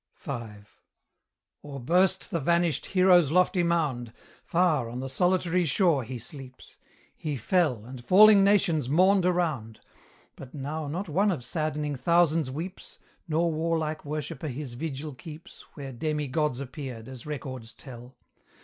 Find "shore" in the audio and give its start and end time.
5.65-6.03